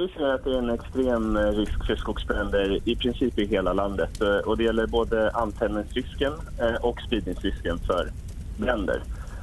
[0.00, 3.72] Vi ser att det är en extrem eh, risk för skogsbränder i princip i hela
[3.72, 4.20] landet.
[4.22, 8.12] Eh, och det gäller både antändningsrisken eh, och spridningsrisken för
[8.56, 9.02] bränder.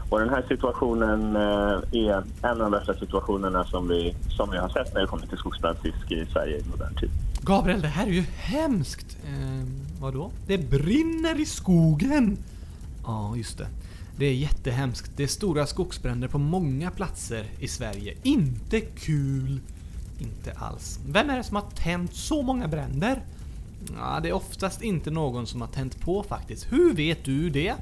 [0.10, 4.70] Och den här situationen är en av de värsta situationerna som vi, som vi har
[4.70, 7.10] sett när det kommer till skogsbrandsrisk i Sverige i modern tid.
[7.42, 9.18] Gabriel, det här är ju hemskt!
[9.24, 9.68] Eh,
[10.02, 10.32] vadå?
[10.48, 12.38] Det brinner i skogen!
[13.04, 13.68] Ja, just det.
[14.18, 15.12] Det är jättehemskt.
[15.16, 18.18] Det är stora skogsbränder på många platser i Sverige.
[18.24, 19.60] Inte kul!
[20.20, 21.00] Inte alls.
[21.10, 23.22] Vem är det som har tänt så många bränder?
[23.98, 26.68] Ja, det är oftast inte någon som har tänt på faktiskt.
[26.72, 27.74] Hur vet du det?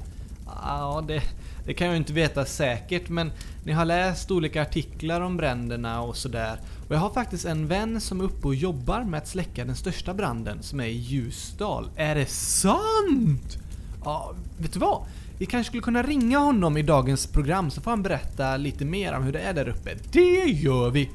[0.46, 1.22] Ja, det,
[1.66, 3.32] det kan jag inte veta säkert, men
[3.64, 6.60] ni har läst olika artiklar om bränderna och sådär.
[6.88, 9.76] Och jag har faktiskt en vän som är uppe och jobbar med att släcka den
[9.76, 11.88] största branden som är i Ljusdal.
[11.96, 13.58] Är det sant?
[14.04, 15.02] Ja, vet du vad?
[15.38, 19.12] Vi kanske skulle kunna ringa honom i dagens program så får han berätta lite mer
[19.12, 19.90] om hur det är där uppe.
[20.12, 21.10] Det gör vi!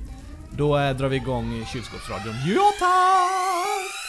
[0.57, 2.33] Då eh, drar vi igång kylskåpsradion.
[2.47, 4.01] Ja tack!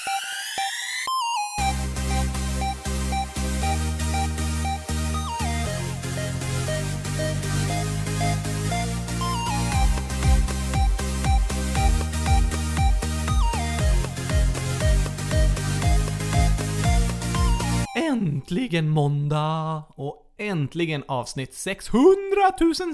[17.97, 19.83] Äntligen måndag!
[19.94, 22.12] Och äntligen avsnitt 600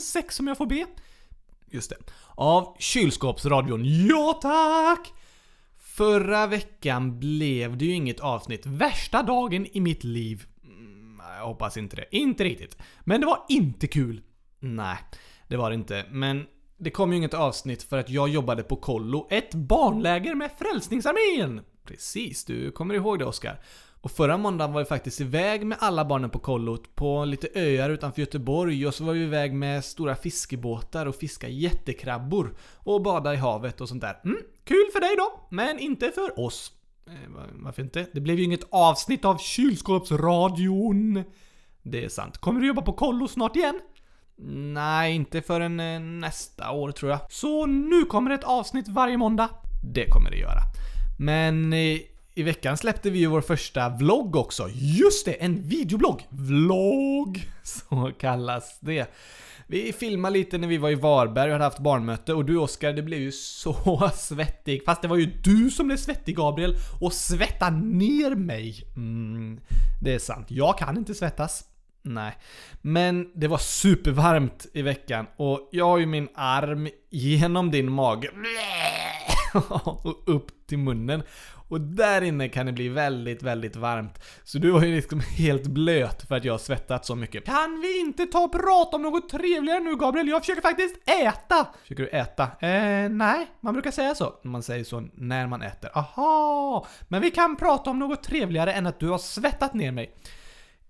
[0.01, 0.87] 006 om jag får be.
[1.71, 1.97] Just det.
[2.35, 3.83] Av kylskåpsradion.
[3.85, 5.13] Ja tack!
[5.79, 8.67] Förra veckan blev det ju inget avsnitt.
[8.67, 10.47] Värsta dagen i mitt liv.
[10.65, 12.05] Mm, jag hoppas inte det.
[12.11, 12.77] Inte riktigt.
[13.05, 14.23] Men det var inte kul.
[14.61, 14.99] Nej,
[15.49, 16.05] det var det inte.
[16.11, 16.47] Men
[16.79, 21.65] det kom ju inget avsnitt för att jag jobbade på kollo, ett barnläger med Frälsningsarmén!
[21.85, 23.61] Precis, du kommer ihåg det Oskar.
[24.01, 27.91] Och förra måndagen var vi faktiskt iväg med alla barnen på kollot på lite öar
[27.91, 33.35] utanför Göteborg och så var vi iväg med stora fiskebåtar och fiska jättekrabbor och bada
[33.35, 34.21] i havet och sånt där.
[34.25, 36.73] Mm, kul för dig då, men inte för oss.
[37.07, 37.13] Eh,
[37.53, 38.07] varför inte?
[38.13, 41.25] Det blev ju inget avsnitt av kylskåpsradion.
[41.83, 42.39] Det är sant.
[42.39, 43.81] Kommer du jobba på kollo snart igen?
[44.73, 47.21] Nej, inte förrän eh, nästa år tror jag.
[47.31, 49.49] Så nu kommer ett avsnitt varje måndag.
[49.95, 50.61] Det kommer det göra.
[51.19, 51.99] Men eh,
[52.39, 54.69] i veckan släppte vi ju vår första vlogg också.
[54.73, 56.27] Just det, en videoblogg!
[56.29, 57.49] Vlogg!
[57.63, 59.15] Så kallas det.
[59.67, 62.93] Vi filmade lite när vi var i Varberg och hade haft barnmöte och du Oskar,
[62.93, 64.83] det blev ju så svettig.
[64.85, 68.85] Fast det var ju du som blev svettig Gabriel och svetta ner mig.
[68.97, 69.61] Mm,
[70.03, 70.47] det är sant.
[70.51, 71.65] Jag kan inte svettas.
[72.03, 72.37] Nej.
[72.83, 78.31] Men det var supervarmt i veckan och jag har ju min arm genom din mage
[79.85, 81.23] och upp till munnen.
[81.69, 84.25] Och där inne kan det bli väldigt, väldigt varmt.
[84.45, 87.45] Så du var ju liksom helt blöt för att jag har svettat så mycket.
[87.45, 90.29] Kan vi inte ta och prata om något trevligare nu Gabriel?
[90.29, 91.69] Jag försöker faktiskt äta!
[91.83, 92.43] Försöker du äta?
[92.43, 94.35] Eh, nej, man brukar säga så.
[94.45, 95.91] Man säger så när man äter.
[95.95, 96.87] Aha!
[97.09, 100.15] Men vi kan prata om något trevligare än att du har svettat ner mig.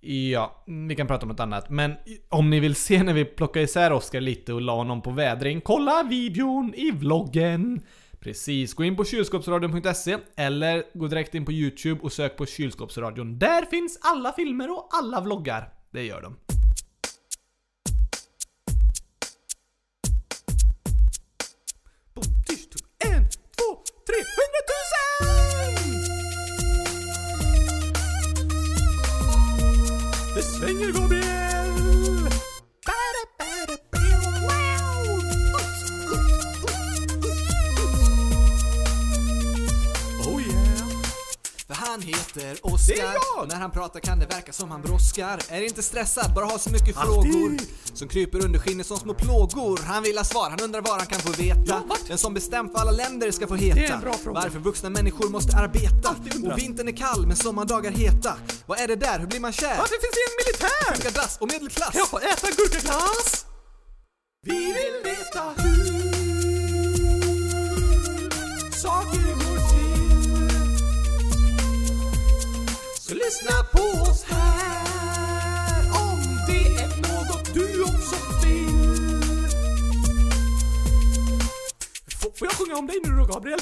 [0.01, 1.71] Ja, vi kan prata om något annat.
[1.71, 1.95] Men
[2.29, 5.61] om ni vill se när vi plockar isär Oskar lite och la honom på vädring,
[5.61, 7.81] kolla videon i vloggen!
[8.29, 13.39] Precis, gå in på kylskåpsradion.se eller gå direkt in på YouTube och sök på kylskåpsradion.
[13.39, 15.73] Där finns alla filmer och alla vloggar.
[15.91, 16.37] Det gör de.
[23.05, 25.25] En, två, tre, hundratusen!
[30.35, 31.38] Det svänger Gabriel!
[42.89, 43.49] Det är jag!
[43.49, 45.41] när han pratar kan det verka som han brådskar.
[45.49, 47.33] Är inte stressad, bara har så mycket Alltid!
[47.33, 47.57] frågor
[47.95, 49.81] som kryper under skinnet som små plågor.
[49.87, 51.83] Han vill ha svar, han undrar vad han kan få veta.
[51.89, 51.97] Ja?
[52.09, 53.81] Den som bestämt vad alla länder ska få heta.
[53.81, 54.41] Det är en bra fråga.
[54.41, 56.17] Varför vuxna människor måste arbeta.
[56.53, 58.35] Och vintern är kall men sommardagar heta.
[58.67, 59.77] Vad är det där, hur blir man kär?
[59.79, 60.95] Varför finns det en militär?
[60.95, 62.09] Funkar dass och medelklass.
[62.11, 63.45] Få äta gurkaglass?
[64.47, 65.78] Vi vill veta hur
[73.09, 79.11] Så lyssna på oss här om det är något du också vill.
[82.21, 83.59] Får, får jag sjunga om dig nu då Gabriel?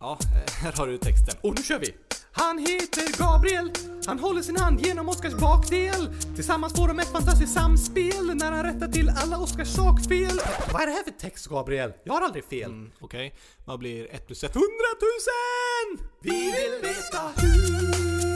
[0.00, 0.18] Ja,
[0.62, 1.36] här har du texten.
[1.42, 1.94] Och nu kör vi!
[2.32, 3.70] Han heter Gabriel,
[4.06, 6.08] han håller sin hand genom Oskars bakdel.
[6.34, 10.40] Tillsammans får de ett fantastiskt samspel när han rättar till alla Oskars sakfel.
[10.72, 11.92] Vad är det här för text Gabriel?
[12.04, 12.70] Jag har aldrig fel.
[12.70, 14.54] Mm, Okej, vad blir ett plus ett?
[14.54, 16.08] Hundratusen!
[16.22, 18.27] Vi vill veta hur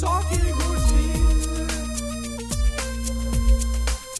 [0.00, 1.68] saker går till.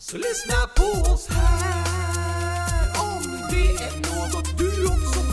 [0.01, 5.28] Så lyssna på oss här om det är något du också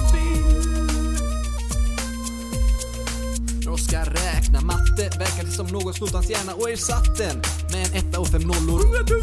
[5.56, 7.38] som någon snott hans hjärna och ersatt den
[7.72, 8.80] med en etta och fem nollor.
[8.82, 9.22] 100 000!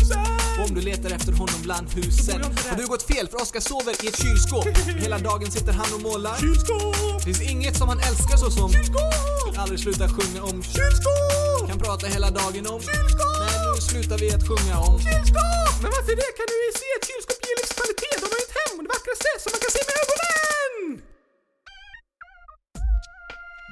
[0.58, 2.40] Och om du letar efter honom bland husen
[2.70, 4.66] har du gått fel för Oskar sover i ett kylskåp.
[5.04, 6.36] Hela dagen sitter han och målar.
[6.44, 7.22] Kylskåp!
[7.24, 9.14] Finns inget som han älskar så som Kylskåp!
[9.46, 11.68] Vill aldrig sluta sjunga om Kylskåp!
[11.68, 13.36] Kan prata hela dagen om Kylskåp!
[13.42, 15.74] Men nu slutar vi att sjunga om Kylskåp!
[15.82, 16.30] Men varför det?
[16.38, 18.16] Kan du se ett kylskåp ger livskvalitet.
[18.22, 20.84] De har ju ett hem och det vackraste som man kan se med ögonen!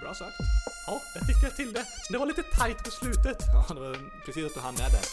[0.03, 0.50] Bra sagt.
[0.91, 1.85] Ja, där fick jag till det.
[2.09, 3.39] Det var lite tight på slutet.
[3.53, 5.05] Ja, det var precis att du hann med där.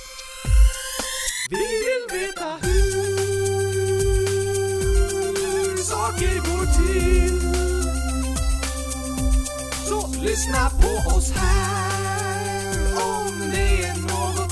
[1.50, 3.18] Vi vill veta hur
[5.78, 7.42] saker går till.
[9.88, 14.47] Så lyssna på oss här om det är något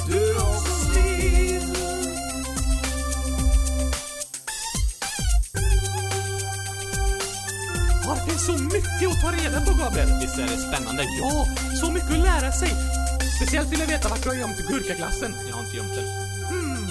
[8.25, 10.09] det finns så mycket att ta reda på, Gabriel.
[10.21, 11.03] Visst är det spännande?
[11.21, 11.45] Ja,
[11.81, 12.71] så mycket att lära sig.
[13.37, 15.31] Speciellt vill jag veta vart du har gömt gurkaglassen.
[15.47, 16.07] Jag har inte gömt den.
[16.51, 16.85] Hmm,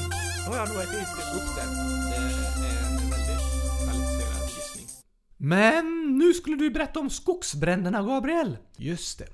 [0.44, 1.70] då har jag nog ätit upp den.
[2.10, 3.44] Det är en väldigt
[3.84, 4.86] kvalificerad gissning.
[5.36, 5.84] Men
[6.19, 8.56] nu skulle du berätta om skogsbränderna, Gabriel.
[8.76, 9.28] Just det.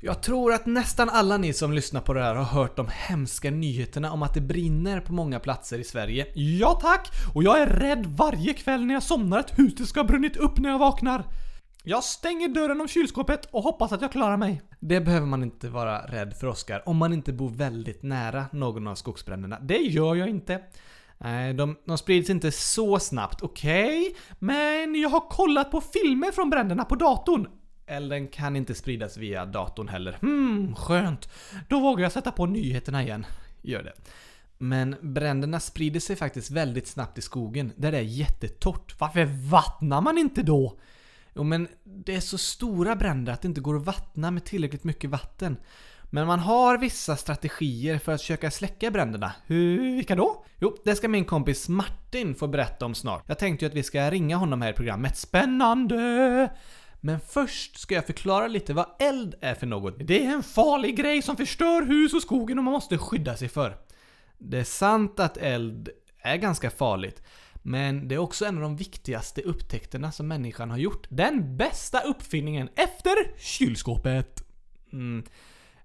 [0.00, 3.50] Jag tror att nästan alla ni som lyssnar på det här har hört de hemska
[3.50, 6.26] nyheterna om att det brinner på många platser i Sverige.
[6.34, 7.08] Ja tack!
[7.34, 10.58] Och jag är rädd varje kväll när jag somnar att huset ska ha brunnit upp
[10.58, 11.24] när jag vaknar.
[11.84, 14.62] Jag stänger dörren om kylskåpet och hoppas att jag klarar mig.
[14.80, 18.86] Det behöver man inte vara rädd för Oskar, om man inte bor väldigt nära någon
[18.86, 19.58] av skogsbränderna.
[19.60, 20.60] Det gör jag inte.
[21.18, 24.16] Nej, de, de sprids inte så snabbt, okej?
[24.38, 27.48] Men jag har kollat på filmer från bränderna på datorn.
[27.88, 30.18] Elden kan inte spridas via datorn heller.
[30.20, 31.28] Hmm, skönt.
[31.68, 33.26] Då vågar jag sätta på nyheterna igen.
[33.62, 33.92] Gör det.
[34.58, 39.00] Men bränderna sprider sig faktiskt väldigt snabbt i skogen, där det är jättetorrt.
[39.00, 40.78] Varför vattnar man inte då?
[41.34, 44.84] Jo men det är så stora bränder att det inte går att vattna med tillräckligt
[44.84, 45.56] mycket vatten.
[46.10, 49.32] Men man har vissa strategier för att försöka släcka bränderna.
[49.46, 50.44] Hur, vilka då?
[50.60, 53.24] Jo, det ska min kompis Martin få berätta om snart.
[53.26, 55.16] Jag tänkte ju att vi ska ringa honom här i programmet.
[55.16, 56.50] Spännande!
[57.00, 59.94] Men först ska jag förklara lite vad eld är för något.
[59.98, 63.48] Det är en farlig grej som förstör hus och skogen och man måste skydda sig
[63.48, 63.76] för.
[64.38, 65.88] Det är sant att eld
[66.22, 67.22] är ganska farligt.
[67.62, 71.06] Men det är också en av de viktigaste upptäckterna som människan har gjort.
[71.08, 74.44] Den bästa uppfinningen efter kylskåpet.
[74.92, 75.24] Mm.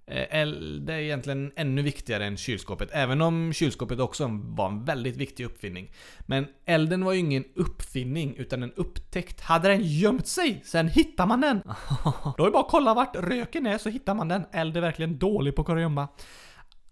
[0.06, 5.16] Eh, Eld är egentligen ännu viktigare än kylskåpet, även om kylskåpet också var en väldigt
[5.16, 5.92] viktig uppfinning.
[6.20, 9.40] Men elden var ju ingen uppfinning, utan en upptäckt.
[9.40, 11.62] Hade den gömt sig, sen hittar man den.
[12.36, 14.46] Då är det bara att kolla vart röken är så hittar man den.
[14.52, 16.08] Eld är verkligen dålig på kurragömma.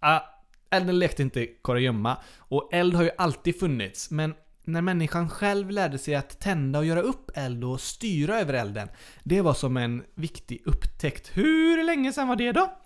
[0.01, 0.21] Ah,
[0.71, 4.35] elden lekte inte kurragömma, och eld har ju alltid funnits, men
[4.65, 8.89] när människan själv lärde sig att tända och göra upp eld och styra över elden,
[9.23, 11.31] det var som en viktig upptäckt.
[11.35, 12.82] Hur länge sedan var det då?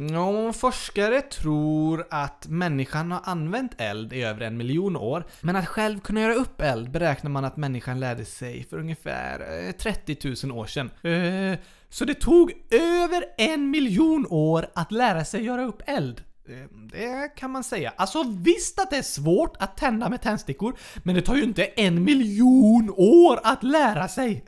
[0.00, 5.24] Ja, forskare tror att människan har använt eld i över en miljon år.
[5.40, 9.66] Men att själv kunna göra upp eld beräknar man att människan lärde sig för ungefär
[9.66, 10.90] eh, 30 000 år sedan.
[11.02, 11.58] Eh,
[11.88, 16.22] så det tog över en miljon år att lära sig göra upp eld?
[16.48, 16.54] Eh,
[16.92, 17.92] det kan man säga.
[17.96, 21.64] Alltså visst att det är svårt att tända med tändstickor, men det tar ju inte
[21.64, 24.44] en miljon år att lära sig.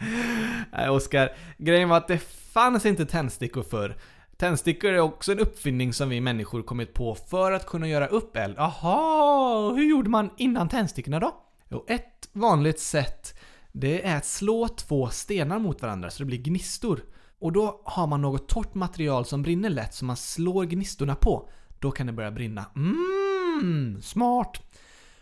[0.72, 2.18] Nej Oskar, grejen var att det
[2.52, 3.96] fanns inte tändstickor förr.
[4.36, 8.36] Tändstickor är också en uppfinning som vi människor kommit på för att kunna göra upp
[8.36, 8.58] eld.
[8.58, 11.36] Aha, hur gjorde man innan tändstickorna då?
[11.68, 13.38] Jo, ett vanligt sätt
[13.72, 17.04] det är att slå två stenar mot varandra så det blir gnistor.
[17.38, 21.48] Och då har man något torrt material som brinner lätt som man slår gnistorna på.
[21.80, 22.64] Då kan det börja brinna.
[22.74, 24.62] Mmm, smart.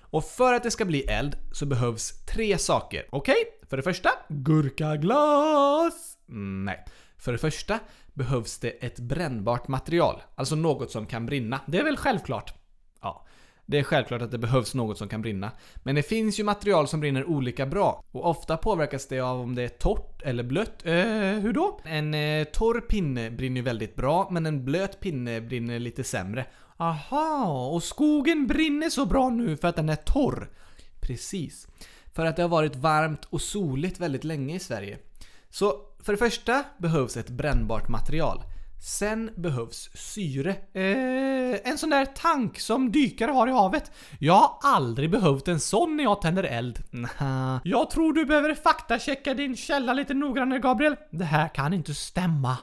[0.01, 3.07] Och för att det ska bli eld så behövs tre saker.
[3.11, 3.37] Okej?
[3.69, 6.17] För det första, Gurkaglas!
[6.29, 6.85] Mm, nej.
[7.19, 7.79] För det första
[8.15, 10.23] behövs det ett brännbart material.
[10.35, 11.61] Alltså något som kan brinna.
[11.67, 12.55] Det är väl självklart?
[13.01, 13.27] Ja,
[13.67, 15.51] det är självklart att det behövs något som kan brinna.
[15.77, 18.05] Men det finns ju material som brinner olika bra.
[18.11, 20.87] Och ofta påverkas det av om det är torrt eller blött.
[20.87, 21.81] Eh, hur då?
[21.85, 26.47] En eh, torr pinne brinner ju väldigt bra, men en blöt pinne brinner lite sämre.
[26.77, 30.51] Aha, och skogen brinner så bra nu för att den är torr.
[31.01, 31.69] Precis.
[32.15, 34.99] För att det har varit varmt och soligt väldigt länge i Sverige.
[35.51, 38.43] Så för det första behövs ett brännbart material.
[38.85, 40.51] Sen behövs syre.
[40.73, 43.93] Eh, en sån där tank som dykare har i havet.
[44.19, 46.83] Jag har aldrig behövt en sån när jag tänder eld.
[46.91, 50.97] Nja, Jag tror du behöver faktachecka din källa lite noggrannare Gabriel.
[51.11, 52.59] Det här kan inte stämma.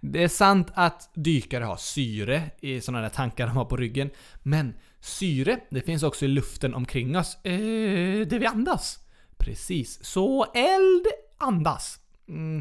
[0.00, 4.10] Det är sant att dykare har syre i sådana där tankar de har på ryggen.
[4.42, 7.44] Men syre, det finns också i luften omkring oss.
[7.44, 8.98] Eh, det vi andas.
[9.36, 10.04] Precis.
[10.04, 11.06] Så eld
[11.38, 11.98] andas.
[12.28, 12.60] Mm,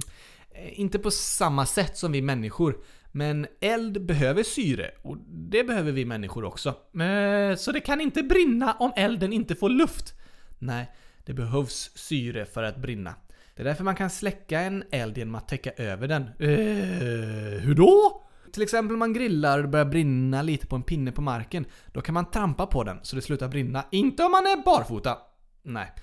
[0.51, 2.77] eh, inte på samma sätt som vi människor.
[3.11, 6.69] Men eld behöver syre och det behöver vi människor också.
[7.01, 10.13] Eh, så det kan inte brinna om elden inte får luft?
[10.59, 10.91] Nej,
[11.25, 13.15] det behövs syre för att brinna.
[13.55, 16.23] Det är därför man kan släcka en eld genom att täcka över den.
[16.23, 18.23] Eh, hur då?
[18.53, 21.65] Till exempel om man grillar och det börjar brinna lite på en pinne på marken.
[21.87, 23.85] Då kan man trampa på den så det slutar brinna.
[23.91, 25.17] Inte om man är barfota.
[25.63, 25.93] Nej,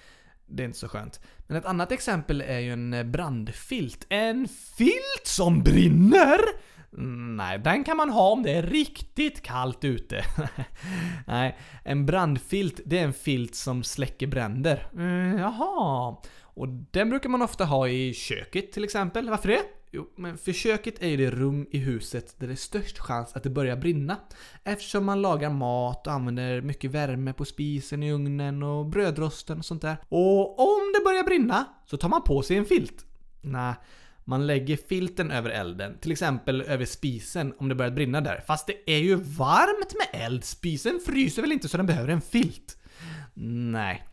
[0.46, 1.20] det är inte så skönt.
[1.46, 4.06] Men ett annat exempel är ju en eh, brandfilt.
[4.08, 6.38] En filt som brinner?
[7.36, 10.24] Nej, den kan man ha om det är riktigt kallt ute.
[11.26, 14.88] Nej, en brandfilt, det är en filt som släcker bränder.
[14.92, 16.16] Mm, jaha.
[16.42, 19.30] Och den brukar man ofta ha i köket till exempel.
[19.30, 19.60] Varför det?
[19.96, 23.36] Jo, men för köket är ju det rum i huset där det är störst chans
[23.36, 24.16] att det börjar brinna.
[24.64, 29.64] Eftersom man lagar mat och använder mycket värme på spisen i ugnen och brödrosten och
[29.64, 29.96] sånt där.
[30.08, 33.04] Och om det börjar brinna så tar man på sig en filt.
[33.40, 33.74] Nej,
[34.24, 38.44] man lägger filten över elden, till exempel över spisen om det börjar brinna där.
[38.46, 42.20] Fast det är ju varmt med eld, spisen fryser väl inte så den behöver en
[42.20, 42.78] filt?
[43.34, 44.04] Nej.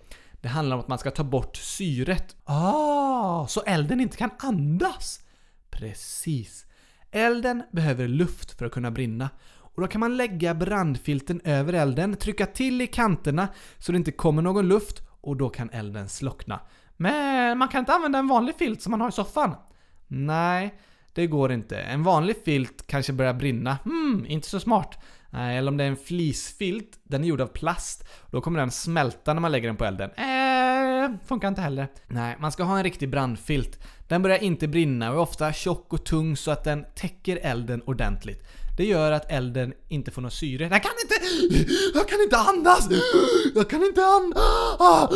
[0.41, 2.35] Det handlar om att man ska ta bort syret.
[2.43, 5.19] Ah, så elden inte kan andas?
[5.71, 6.65] Precis.
[7.11, 9.29] Elden behöver luft för att kunna brinna.
[9.51, 13.47] Och då kan man lägga brandfilten över elden, trycka till i kanterna
[13.77, 16.59] så det inte kommer någon luft och då kan elden slockna.
[16.97, 19.55] Men man kan inte använda en vanlig filt som man har i soffan?
[20.07, 20.79] Nej,
[21.13, 21.77] det går inte.
[21.77, 23.77] En vanlig filt kanske börjar brinna.
[23.83, 25.03] Hmm, inte så smart.
[25.29, 28.07] Nej, eller om det är en flisfilt, den är gjord av plast.
[28.31, 30.11] Då kommer den smälta när man lägger den på elden.
[30.11, 30.80] Eh,
[31.25, 31.87] funkar inte heller.
[32.07, 33.79] Nej, man ska ha en riktig brandfilt.
[34.07, 37.81] Den börjar inte brinna och är ofta tjock och tung så att den täcker elden
[37.85, 38.43] ordentligt.
[38.77, 40.63] Det gör att elden inte får något syre.
[40.71, 41.15] Jag kan inte...
[41.93, 42.89] Jag kan inte andas!
[43.55, 44.43] Jag kan inte andas!
[44.79, 45.09] Ah!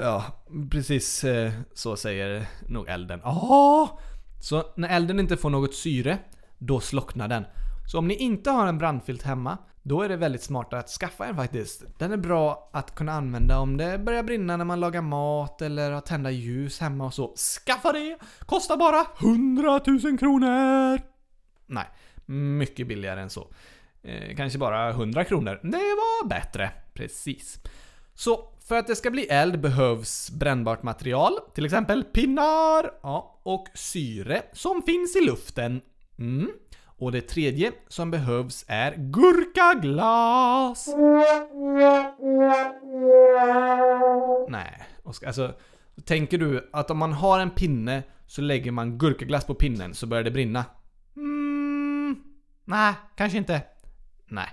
[0.00, 0.24] Ja,
[0.70, 3.20] precis eh, så säger nog elden.
[3.24, 3.98] Ja.
[4.40, 6.18] Så när elden inte får något syre,
[6.58, 7.44] då slocknar den.
[7.92, 11.26] Så om ni inte har en brandfilt hemma, då är det väldigt smart att skaffa
[11.26, 11.84] en faktiskt.
[11.98, 15.90] Den är bra att kunna använda om det börjar brinna när man lagar mat eller
[15.90, 17.34] har tända ljus hemma och så.
[17.36, 18.18] Skaffa det!
[18.46, 21.00] Kostar bara 100 000 kronor!
[21.66, 21.86] Nej,
[22.26, 23.48] mycket billigare än så.
[24.02, 25.60] Eh, kanske bara 100 kronor.
[25.62, 26.70] Det var bättre.
[26.94, 27.58] Precis.
[28.14, 33.66] Så för att det ska bli eld behövs brännbart material, till exempel pinnar ja, och
[33.74, 35.80] syre som finns i luften.
[36.18, 36.50] Mm.
[36.98, 40.88] Och det tredje som behövs är gurkaglas.
[44.48, 45.54] Nej, Oskar, alltså
[46.04, 50.06] tänker du att om man har en pinne så lägger man gurkaglass på pinnen så
[50.06, 50.64] börjar det brinna?
[51.16, 52.16] Mm,
[52.64, 53.62] nej, kanske inte.
[54.28, 54.48] Nej.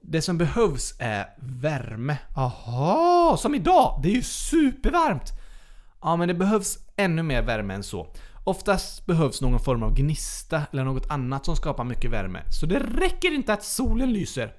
[0.00, 2.18] Det som behövs är värme.
[2.36, 4.00] Aha, som idag!
[4.02, 5.32] Det är ju supervarmt!
[6.02, 8.06] Ja, men det behövs ännu mer värme än så.
[8.44, 12.42] Oftast behövs någon form av gnista eller något annat som skapar mycket värme.
[12.60, 14.52] Så det räcker inte att solen lyser.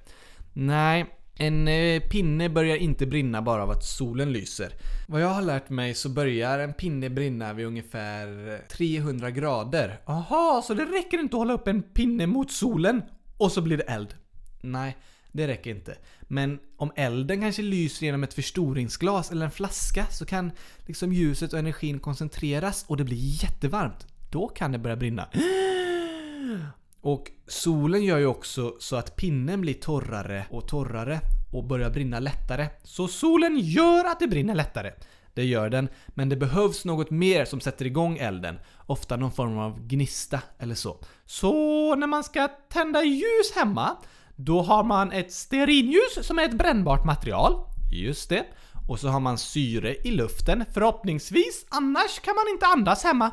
[0.52, 4.72] Nej, en eh, pinne börjar inte brinna bara av att solen lyser.
[5.08, 10.00] Vad jag har lärt mig så börjar en pinne brinna vid ungefär eh, 300 grader.
[10.06, 13.02] Aha, så det räcker inte att hålla upp en pinne mot solen
[13.38, 14.14] och så blir det eld?
[14.60, 14.96] Nej,
[15.34, 15.96] det räcker inte.
[16.20, 20.52] Men om elden kanske lyser genom ett förstoringsglas eller en flaska så kan
[20.86, 24.06] liksom ljuset och energin koncentreras och det blir jättevarmt.
[24.30, 25.28] Då kan det börja brinna.
[27.00, 31.20] Och solen gör ju också så att pinnen blir torrare och torrare
[31.52, 32.68] och börjar brinna lättare.
[32.82, 34.92] Så solen gör att det brinner lättare.
[35.34, 38.58] Det gör den, men det behövs något mer som sätter igång elden.
[38.86, 41.00] Ofta någon form av gnista eller så.
[41.24, 43.96] Så när man ska tända ljus hemma,
[44.36, 47.54] då har man ett stearinljus som är ett brännbart material.
[47.92, 48.46] Just det.
[48.88, 53.30] Och så har man syre i luften, förhoppningsvis, annars kan man inte andas hemma.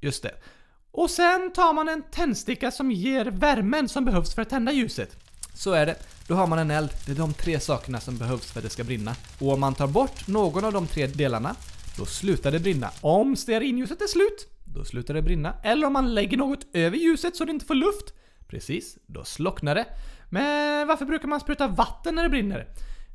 [0.00, 0.34] Just det.
[0.90, 5.16] Och sen tar man en tändsticka som ger värmen som behövs för att tända ljuset.
[5.54, 5.96] Så är det.
[6.26, 6.90] Då har man en eld.
[7.06, 9.14] Det är de tre sakerna som behövs för att det ska brinna.
[9.40, 11.56] Och om man tar bort någon av de tre delarna,
[11.98, 12.90] då slutar det brinna.
[13.00, 15.54] Om stearinljuset är slut, då slutar det brinna.
[15.62, 18.14] Eller om man lägger något över ljuset så det inte får luft.
[18.48, 19.86] Precis, då slocknar det.
[20.30, 22.66] Men varför brukar man spruta vatten när det brinner?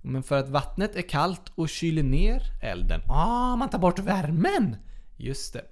[0.02, 3.02] Men för att vattnet är kallt och kyler ner elden.
[3.10, 4.76] Ah, man tar bort värmen!
[5.18, 5.64] Just det.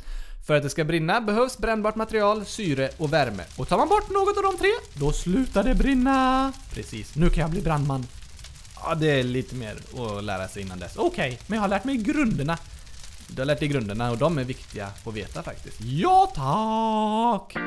[0.48, 3.44] För att det ska brinna behövs brännbart material, syre och värme.
[3.58, 6.54] Och tar man bort något av de tre, då slutar det brinna.
[6.74, 8.06] Precis, nu kan jag bli brandman.
[8.84, 10.98] Ja, det är lite mer att lära sig innan dess.
[10.98, 12.58] Okej, men jag har lärt mig grunderna.
[13.28, 15.82] Du har lärt dig grunderna och de är viktiga att veta faktiskt.
[15.82, 17.58] Ja, tack!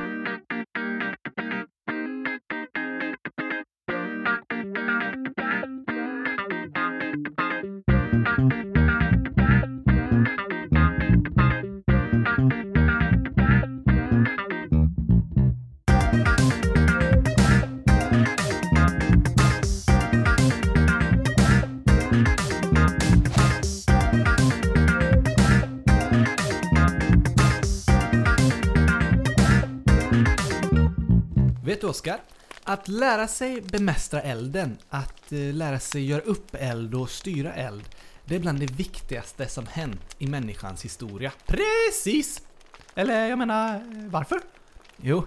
[31.95, 32.21] Oskar?
[32.65, 37.85] Att lära sig bemästra elden, att eh, lära sig göra upp eld och styra eld,
[38.25, 41.33] det är bland det viktigaste som hänt i människans historia.
[41.47, 42.43] Precis!
[42.95, 44.41] Eller jag menar, eh, varför?
[44.97, 45.27] Jo,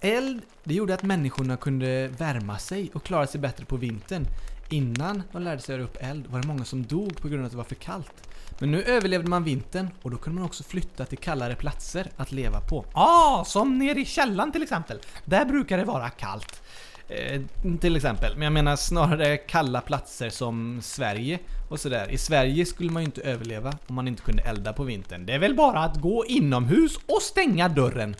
[0.00, 4.26] eld, det gjorde att människorna kunde värma sig och klara sig bättre på vintern.
[4.70, 7.46] Innan de lärde sig göra upp eld var det många som dog på grund av
[7.46, 8.28] att det var för kallt.
[8.58, 12.32] Men nu överlevde man vintern och då kunde man också flytta till kallare platser att
[12.32, 12.84] leva på.
[12.92, 14.98] Ah, som nere i källan till exempel.
[15.24, 16.62] Där brukar det vara kallt.
[17.08, 17.40] Eh,
[17.80, 18.32] till exempel.
[18.34, 21.38] Men jag menar snarare kalla platser som Sverige
[21.68, 22.10] och sådär.
[22.10, 25.26] I Sverige skulle man ju inte överleva om man inte kunde elda på vintern.
[25.26, 28.16] Det är väl bara att gå inomhus och stänga dörren.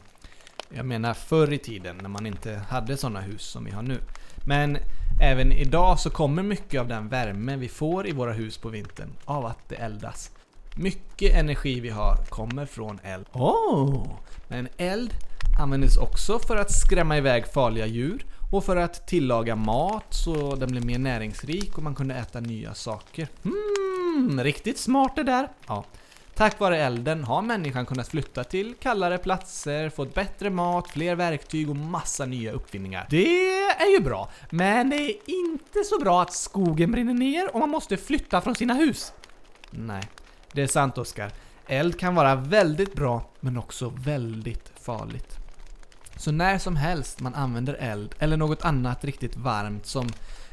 [0.75, 4.01] Jag menar förr i tiden när man inte hade sådana hus som vi har nu.
[4.47, 4.79] Men
[5.21, 9.09] även idag så kommer mycket av den värme vi får i våra hus på vintern
[9.25, 10.31] av att det eldas.
[10.77, 13.27] Mycket energi vi har kommer från eld.
[13.33, 14.07] Oh.
[14.49, 15.15] Men eld
[15.61, 20.71] användes också för att skrämma iväg farliga djur och för att tillaga mat så den
[20.71, 23.29] blev mer näringsrik och man kunde äta nya saker.
[23.45, 25.49] Mm, riktigt smart det där.
[25.67, 25.85] Ja.
[26.39, 31.71] Tack vare elden har människan kunnat flytta till kallare platser, fått bättre mat, fler verktyg
[31.71, 33.07] och massa nya uppfinningar.
[33.11, 37.61] Det är ju bra, men det är inte så bra att skogen brinner ner och
[37.61, 39.13] man måste flytta från sina hus.
[39.71, 40.03] Nej,
[40.53, 41.33] det är sant Oskar.
[41.67, 45.37] Eld kan vara väldigt bra, men också väldigt farligt.
[46.17, 50.09] Så när som helst man använder eld, eller något annat riktigt varmt som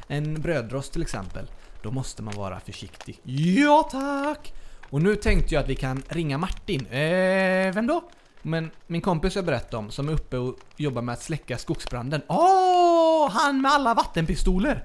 [0.06, 1.46] en brödrost till exempel,
[1.82, 3.20] då måste man vara försiktig.
[3.24, 4.52] Ja tack!
[4.90, 6.86] Och nu tänkte jag att vi kan ringa Martin.
[6.86, 8.02] Eh, vem då?
[8.42, 12.22] Men min kompis jag berättade om, som är uppe och jobbar med att släcka skogsbranden.
[12.26, 14.84] Åh, oh, han med alla vattenpistoler!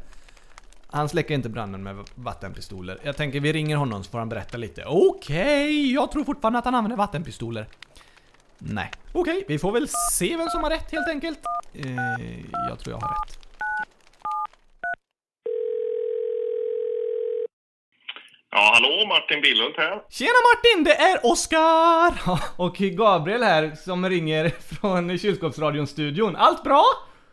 [0.88, 3.00] Han släcker inte branden med vattenpistoler.
[3.04, 4.84] Jag tänker vi ringer honom så får han berätta lite.
[4.86, 7.68] Okej, okay, jag tror fortfarande att han använder vattenpistoler.
[8.58, 8.92] Nej.
[9.14, 11.40] Okej, okay, vi får väl se vem som har rätt helt enkelt.
[11.74, 11.96] Eh,
[12.70, 13.51] jag tror jag har rätt.
[18.54, 20.02] Ja, hallå, Martin Billund här.
[20.10, 22.14] Tjena Martin, det är Oskar!
[22.58, 26.36] Och Gabriel här som ringer från kylskåpsradion-studion.
[26.36, 26.84] Allt bra?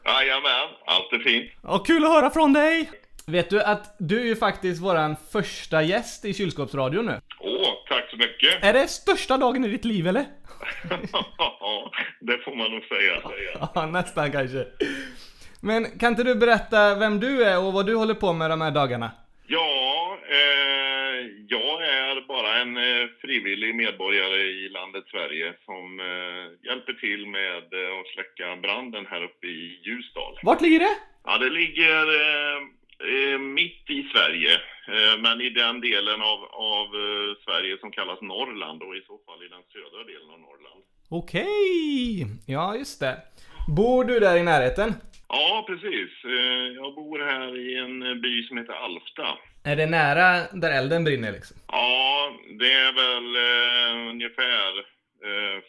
[0.04, 1.52] Jajamän, allt är fint.
[1.62, 2.90] Och kul att höra från dig!
[3.26, 7.20] Vet du att du är ju faktiskt våran första gäst i kylskåpsradion nu?
[7.40, 8.64] Åh, tack så mycket!
[8.64, 10.24] Är det största dagen i ditt liv eller?
[11.38, 13.22] ja, det får man nog säga.
[13.74, 14.66] ja, nästan kanske.
[15.61, 18.61] Men kan inte du berätta vem du är och vad du håller på med de
[18.61, 19.11] här dagarna?
[19.46, 20.98] Ja, eh,
[21.48, 27.64] jag är bara en eh, frivillig medborgare i landet Sverige som eh, hjälper till med
[27.81, 30.38] eh, att släcka branden här uppe i Ljusdal.
[30.42, 30.96] Vart ligger det?
[31.24, 32.07] Ja, det ligger
[33.38, 34.50] mitt i Sverige,
[35.18, 36.87] men i den delen av, av
[37.44, 40.83] Sverige som kallas Norrland och i så fall i den södra delen av Norrland.
[41.09, 43.16] Okej, ja just det.
[43.76, 44.94] Bor du där i närheten?
[45.28, 46.11] Ja, precis.
[46.76, 47.08] Jag bor
[48.11, 49.38] en by som heter Alfta.
[49.64, 51.57] Är det nära där elden brinner liksom?
[51.68, 54.79] Ja, det är väl eh, ungefär
[55.25, 55.62] eh,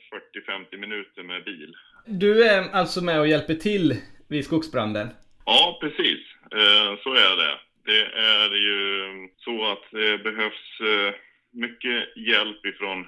[0.74, 1.76] 40-50 minuter med bil.
[2.06, 5.10] Du är alltså med och hjälper till vid skogsbranden?
[5.46, 6.20] Ja, precis.
[6.52, 7.58] Eh, så är det.
[7.86, 11.14] Det är ju så att det behövs eh,
[11.52, 13.08] mycket hjälp ifrån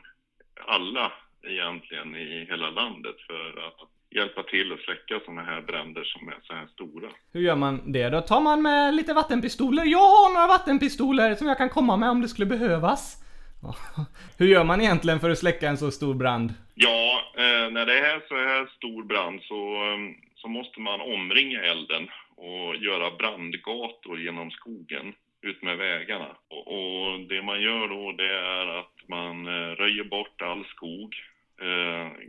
[0.68, 1.12] alla
[1.48, 6.38] egentligen i hela landet för att hjälpa till att släcka sådana här bränder som är
[6.44, 7.10] så här stora.
[7.34, 8.22] Hur gör man det då?
[8.22, 9.86] Tar man med lite vattenpistoler?
[9.86, 13.18] Jag har några vattenpistoler som jag kan komma med om det skulle behövas.
[14.38, 16.54] Hur gör man egentligen för att släcka en så stor brand?
[16.76, 19.98] Ja, eh, när det är så här stor brand så, eh,
[20.36, 26.36] så måste man omringa elden och göra brandgator genom skogen ut med vägarna.
[26.50, 31.16] Och, och det man gör då det är att man eh, röjer bort all skog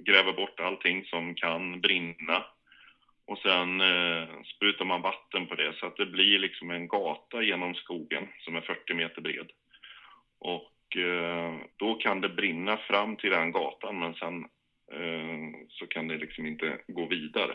[0.07, 2.45] gräver bort allting som kan brinna.
[3.27, 7.43] Och sen eh, sprutar man vatten på det så att det blir liksom en gata
[7.43, 9.51] genom skogen som är 40 meter bred.
[10.41, 14.35] Och eh, då kan det brinna fram till den gatan men sen
[14.93, 17.53] eh, så kan det liksom inte gå vidare.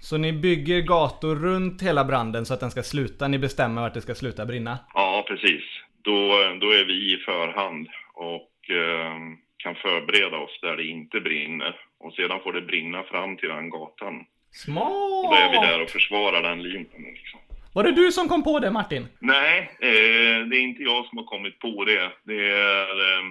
[0.00, 3.28] Så ni bygger gator runt hela branden så att den ska sluta?
[3.28, 4.78] Ni bestämmer vart det ska sluta brinna?
[4.94, 5.62] Ja, precis.
[6.02, 6.28] Då,
[6.60, 9.16] då är vi i förhand och eh,
[9.62, 11.80] kan förbereda oss där det inte brinner.
[11.98, 14.24] Och sedan får det brinna fram till den gatan.
[14.50, 15.24] Smart!
[15.24, 17.02] Och då är vi där och försvarar den linjen.
[17.02, 17.40] Liksom.
[17.74, 19.06] Var det du som kom på det Martin?
[19.18, 22.12] Nej, eh, det är inte jag som har kommit på det.
[22.24, 23.24] Det är eh,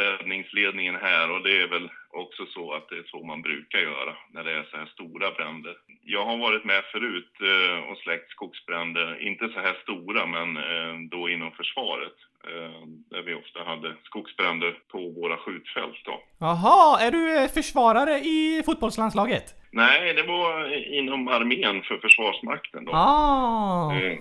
[0.00, 4.16] räddningsledningen här och det är väl också så att det är så man brukar göra
[4.32, 5.76] när det är så här stora bränder.
[6.02, 10.94] Jag har varit med förut eh, och släckt skogsbränder, inte så här stora men eh,
[11.10, 12.16] då inom försvaret.
[12.44, 16.22] Eh, där vi ofta hade skogsbränder på våra skjutfält då.
[16.38, 19.54] Jaha, är du försvarare i fotbollslandslaget?
[19.70, 22.92] Nej, det var inom armén för Försvarsmakten då.
[22.92, 23.94] Ah!
[23.94, 24.18] Eh.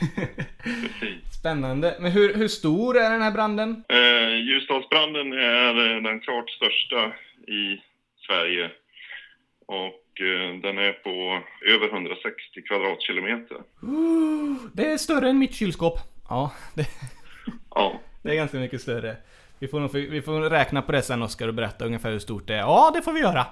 [1.40, 1.96] Spännande.
[2.00, 3.84] Men hur, hur stor är den här branden?
[3.88, 7.12] Eh, Ljusdalsbranden är eh, den klart största
[7.46, 7.82] i
[8.26, 8.70] Sverige.
[9.66, 13.56] Och eh, den är på över 160 kvadratkilometer.
[14.74, 15.94] Det är större än mitt kylskåp.
[16.30, 16.86] Ja, det,
[17.74, 17.92] Ja.
[18.22, 19.16] det är ganska mycket större.
[19.58, 22.46] Vi får, nog, vi får räkna på det sen Oskar och berätta ungefär hur stort
[22.46, 22.58] det är.
[22.58, 23.46] Ja, det får vi göra.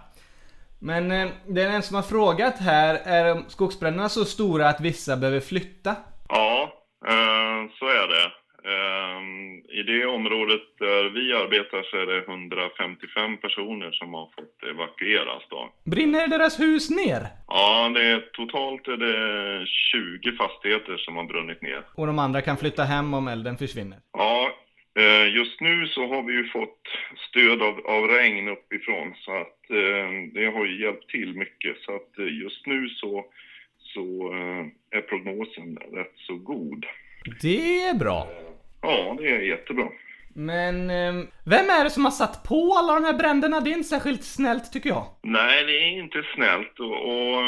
[0.78, 5.16] Men eh, det är en som har frågat här, är skogsbränderna så stora att vissa
[5.16, 5.96] behöver flytta?
[6.28, 6.62] Ja,
[7.06, 8.30] eh, så är det.
[8.64, 9.20] Eh,
[9.78, 15.42] I det området där vi arbetar så är det 155 personer som har fått evakueras
[15.50, 15.72] då.
[15.84, 17.26] Brinner deras hus ner?
[17.46, 21.82] Ja, det är, totalt är det 20 fastigheter som har brunnit ner.
[21.94, 23.98] Och de andra kan flytta hem om elden försvinner?
[24.12, 24.52] Ja,
[24.98, 26.82] eh, just nu så har vi ju fått
[27.28, 31.76] stöd av, av regn uppifrån så att eh, det har ju hjälpt till mycket.
[31.80, 33.24] Så att eh, just nu så,
[33.78, 34.32] så
[34.90, 36.86] är prognosen rätt så god.
[37.42, 38.28] Det är bra.
[38.82, 39.88] Ja, det är jättebra.
[40.34, 41.14] Men eh,
[41.46, 43.60] vem är det som har satt på alla de här bränderna?
[43.60, 45.06] Det är inte särskilt snällt tycker jag.
[45.22, 47.42] Nej, det är inte snällt och, och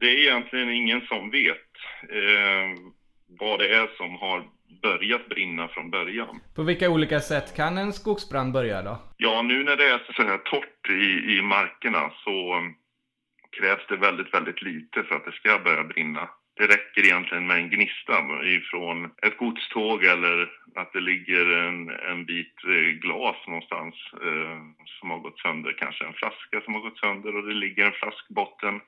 [0.00, 1.70] det är egentligen ingen som vet
[2.02, 2.82] eh,
[3.40, 4.44] vad det är som har
[4.82, 6.40] börjat brinna från början.
[6.54, 8.98] På vilka olika sätt kan en skogsbrand börja då?
[9.16, 12.74] Ja, nu när det är så här torrt i, i markerna så um,
[13.60, 16.28] krävs det väldigt, väldigt lite för att det ska börja brinna.
[16.58, 22.24] Det räcker egentligen med en gnista ifrån ett godståg eller att det ligger en, en
[22.24, 24.58] bit eh, glas någonstans eh,
[25.00, 27.92] som har gått sönder, kanske en flaska som har gått sönder och det ligger en
[27.92, 28.80] flaskbotten.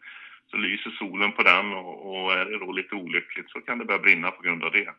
[0.51, 3.85] Så lyser solen på den och, och är det då lite olyckligt så kan det
[3.85, 4.91] börja brinna på grund av det.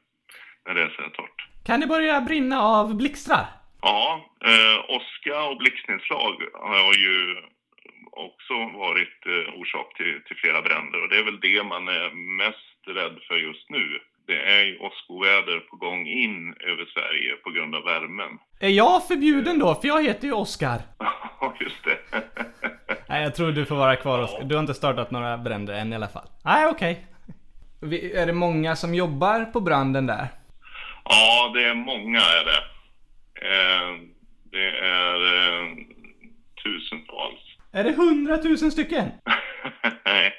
[0.65, 1.47] När det är så här torrt.
[1.65, 3.45] Kan det börja brinna av blixtrar?
[3.81, 7.36] Ja, eh, åska och blixtnedslag har ju
[8.12, 12.10] också varit eh, orsak till, till flera bränder och det är väl det man är
[12.38, 14.00] mest rädd för just nu.
[14.28, 18.39] Det är ju åskoväder på gång in över Sverige på grund av värmen.
[18.60, 19.76] Är jag förbjuden då?
[19.76, 20.82] För jag heter ju Oskar.
[21.43, 21.97] Ja, just det.
[23.10, 24.43] Nej, jag tror du får vara kvar Oskar.
[24.43, 26.28] Du har inte startat några bränder än i alla fall.
[26.45, 27.06] Nej, okej.
[27.82, 30.28] Vi- Är det många som jobbar på branden där?
[31.06, 32.62] Ja, det är många är det.
[33.50, 33.97] Eh,
[34.52, 35.67] det är eh,
[36.63, 37.39] tusentals.
[37.73, 39.05] Är det hundratusen stycken?
[40.05, 40.34] Nej.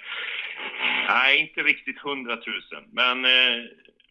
[1.09, 2.85] Nej, inte riktigt hundratusen.
[2.93, 3.59] Men eh,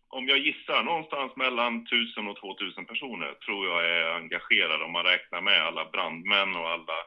[0.10, 4.92] om jag gissar, någonstans mellan tusen och två tusen personer tror jag är engagerade om
[4.92, 6.98] man räknar med alla brandmän och alla,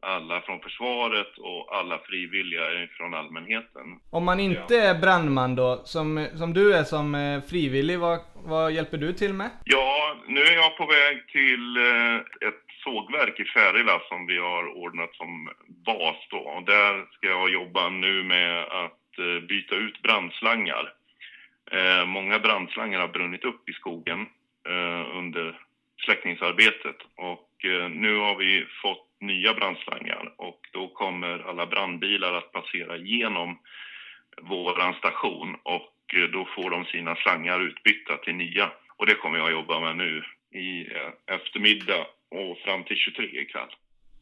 [0.00, 3.86] alla från försvaret och alla frivilliga från allmänheten.
[4.10, 8.72] Om man inte är brandman då, som, som du är som eh, frivillig, vad, vad
[8.72, 9.50] hjälper du till med?
[9.64, 12.16] Ja, nu är jag på väg till eh,
[12.48, 15.50] ett sågverk i Färila som vi har ordnat som
[15.86, 16.38] bas då.
[16.38, 20.92] Och där ska jag jobba nu med att eh, byta ut brandslangar.
[21.70, 24.20] Eh, många brandslangar har brunnit upp i skogen
[24.68, 25.60] eh, under
[26.04, 32.52] släckningsarbetet och eh, nu har vi fått nya brandslangar och då kommer alla brandbilar att
[32.52, 33.58] passera genom
[34.42, 38.70] våran station och eh, då får de sina slangar utbytta till nya.
[38.96, 43.68] Och det kommer jag jobba med nu i eh, eftermiddag och fram till 23 ikväll.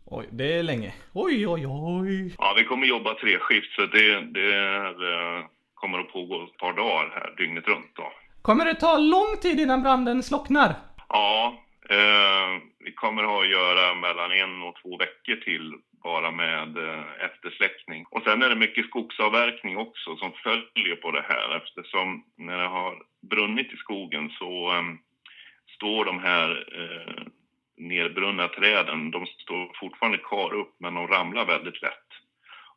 [0.04, 0.94] Oj, det är länge.
[1.12, 2.34] Oj, oj, oj.
[2.38, 5.44] Ja, vi kommer jobba tre skift så det, det
[5.74, 8.12] kommer att pågå ett par dagar här dygnet runt då.
[8.42, 10.74] Kommer det ta lång tid innan branden slocknar?
[11.08, 11.54] Ja,
[11.90, 15.72] eh, vi kommer ha att göra mellan en och två veckor till
[16.02, 18.06] bara med eh, eftersläckning.
[18.10, 22.68] Och sen är det mycket skogsavverkning också som följer på det här eftersom när det
[22.68, 24.82] har brunnit i skogen så eh,
[25.76, 27.22] står de här eh,
[27.88, 32.08] nedbrunna träden, de står fortfarande kvar upp men de ramlar väldigt lätt.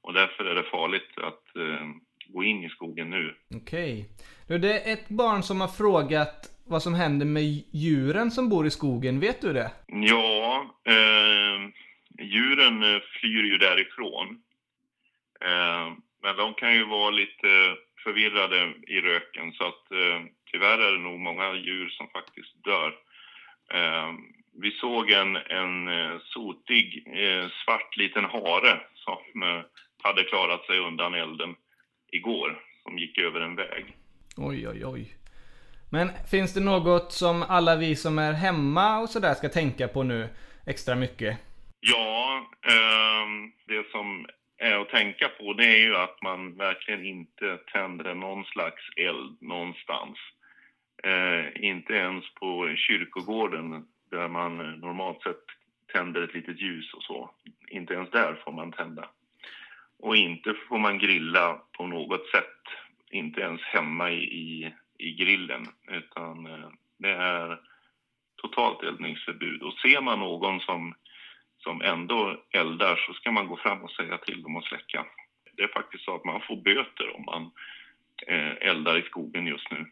[0.02, 1.88] Och därför är det farligt att eh,
[2.28, 3.36] gå in i skogen nu.
[3.56, 4.10] Okej.
[4.48, 8.66] Nu, det är ett barn som har frågat vad som händer med djuren som bor
[8.68, 9.20] i skogen.
[9.20, 9.72] Vet du det?
[9.88, 11.70] Ja, eh,
[12.20, 14.28] djuren eh, flyr ju därifrån.
[15.42, 20.92] Eh, men de kan ju vara lite förvirrade i röken så att eh, tyvärr är
[20.92, 22.94] det nog många djur som faktiskt dör.
[24.62, 29.62] Vi såg en, en eh, sotig eh, svart liten hare som eh,
[30.04, 31.56] hade klarat sig undan elden
[32.12, 33.86] igår, som gick över en väg.
[34.38, 35.16] Oj, oj, oj.
[35.92, 40.04] Men finns det något som alla vi som är hemma och sådär ska tänka på
[40.04, 40.30] nu
[40.66, 41.38] extra mycket?
[41.80, 44.26] Ja, ehm, det som
[44.58, 49.42] är att tänka på det är ju att man verkligen inte tänder någon slags eld
[49.42, 50.18] någonstans.
[51.04, 53.86] Eh, inte ens på kyrkogården
[54.16, 55.46] där man normalt sett
[55.94, 57.30] tänder ett litet ljus och så.
[57.68, 59.10] Inte ens där får man tända.
[60.00, 62.62] Och inte får man grilla på något sätt,
[63.12, 67.60] inte ens hemma i, i, i grillen, utan eh, det är
[68.36, 69.62] totalt eldningsförbud.
[69.62, 70.94] Och ser man någon som,
[71.58, 75.06] som ändå eldar så ska man gå fram och säga till dem att släcka.
[75.58, 77.52] Det är faktiskt så att man får böter om man
[78.62, 79.86] eldar i skogen just nu.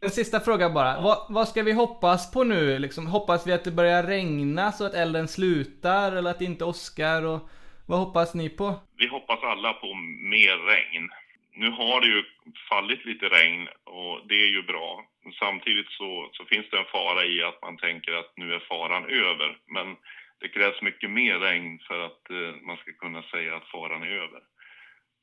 [0.00, 1.00] En sista fråga bara.
[1.00, 2.78] Vad, vad ska vi hoppas på nu?
[2.78, 6.64] Liksom, hoppas vi att det börjar regna så att elden slutar eller att det inte
[6.64, 7.26] åskar?
[7.26, 7.48] Och
[7.86, 8.74] vad hoppas ni på?
[8.96, 9.94] Vi hoppas alla på
[10.34, 11.08] mer regn.
[11.56, 12.22] Nu har det ju
[12.68, 15.04] fallit lite regn och det är ju bra.
[15.38, 19.04] Samtidigt så, så finns det en fara i att man tänker att nu är faran
[19.04, 19.58] över.
[19.66, 19.96] Men
[20.40, 24.14] det krävs mycket mer regn för att eh, man ska kunna säga att faran är
[24.24, 24.40] över.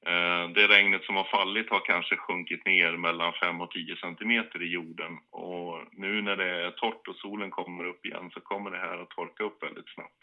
[0.07, 4.63] Eh, det regnet som har fallit har kanske sjunkit ner mellan 5 och 10 centimeter
[4.63, 5.17] i jorden.
[5.31, 8.97] Och nu när det är torrt och solen kommer upp igen så kommer det här
[9.01, 10.21] att torka upp väldigt snabbt.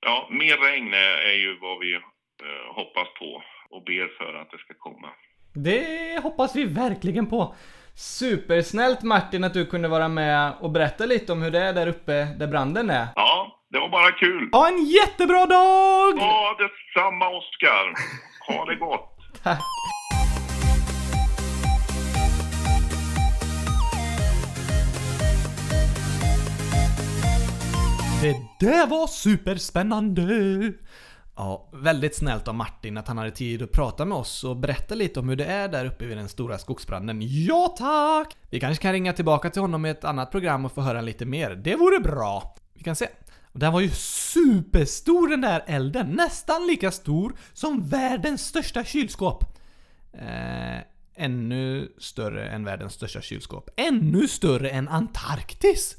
[0.00, 4.58] Ja, mer regn är, ju vad vi eh, hoppas på och ber för att det
[4.58, 5.08] ska komma.
[5.54, 7.54] Det hoppas vi verkligen på.
[7.96, 11.86] Supersnällt Martin att du kunde vara med och berätta lite om hur det är där
[11.86, 13.06] uppe där branden är.
[13.14, 14.48] Ja, det var bara kul.
[14.52, 16.14] Ha en jättebra dag!
[16.16, 17.94] Ja, detsamma Oskar.
[18.48, 19.18] Ha det gott.
[19.42, 19.60] Tack.
[28.22, 30.72] Det där var superspännande!
[31.36, 34.94] Ja, väldigt snällt av Martin att han hade tid att prata med oss och berätta
[34.94, 37.18] lite om hur det är där uppe vid den stora skogsbranden.
[37.22, 38.36] Ja tack!
[38.50, 41.26] Vi kanske kan ringa tillbaka till honom i ett annat program och få höra lite
[41.26, 41.50] mer.
[41.50, 42.54] Det vore bra!
[42.74, 43.08] Vi kan se.
[43.52, 49.44] Och den var ju superstor den där elden, nästan lika stor som världens största kylskåp.
[50.12, 50.78] Eh,
[51.14, 53.70] ännu större än världens största kylskåp.
[53.76, 55.96] Ännu större än Antarktis!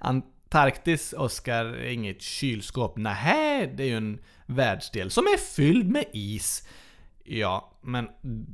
[0.00, 2.96] Antarktis, Oskar, är inget kylskåp.
[2.96, 6.68] Nähä, det är ju en världsdel som är fylld med is.
[7.24, 8.08] Ja, men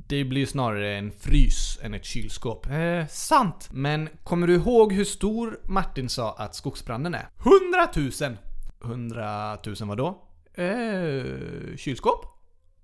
[0.07, 2.67] det blir ju snarare en frys än ett kylskåp.
[2.71, 3.69] Eh, sant!
[3.71, 7.29] Men kommer du ihåg hur stor Martin sa att skogsbranden är?
[7.37, 8.37] Hundratusen!
[8.83, 10.23] 100 000 vadå?
[10.53, 12.25] Eh, kylskåp?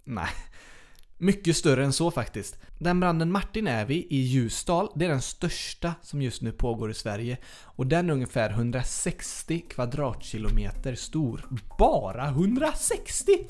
[0.03, 0.29] Nej.
[1.17, 2.59] Mycket större än så faktiskt.
[2.79, 6.91] Den branden Martin är vid i Ljusdal, det är den största som just nu pågår
[6.91, 7.37] i Sverige.
[7.63, 11.45] Och den är ungefär 160 kvadratkilometer stor.
[11.77, 13.47] Bara 160?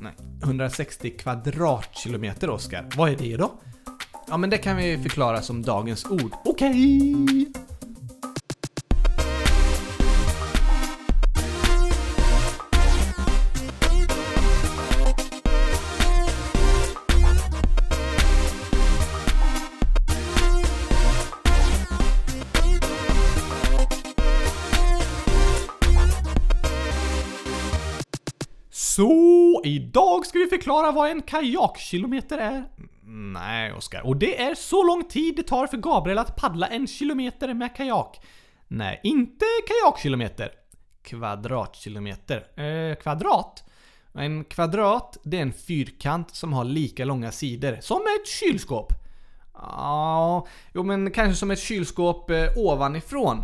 [0.00, 2.88] Nej, 160 kvadratkilometer Oskar.
[2.96, 3.52] Vad är det då?
[4.28, 6.32] Ja men det kan vi förklara som dagens ord.
[6.44, 7.52] Okej!
[28.96, 29.33] Så,
[29.66, 32.64] idag ska vi förklara vad en kajakkilometer är.
[33.32, 34.06] Nej Oskar.
[34.06, 37.76] Och det är så lång tid det tar för Gabriel att paddla en kilometer med
[37.76, 38.20] kajak.
[38.68, 40.50] Nej, Inte kajakkilometer.
[41.02, 42.60] kvadratkilometer.
[42.60, 43.64] Eh, kvadrat?
[44.14, 47.78] En kvadrat, det är en fyrkant som har lika långa sidor.
[47.80, 48.92] Som ett kylskåp.
[49.54, 53.42] Ja, jo men kanske som ett kylskåp eh, ovanifrån.